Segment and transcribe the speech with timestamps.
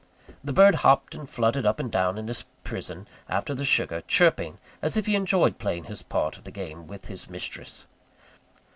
[0.43, 4.57] The bird hopped and fluttered up and down in his prison after the sugar, chirping
[4.81, 7.85] as if he enjoyed playing his part of the game with his mistress.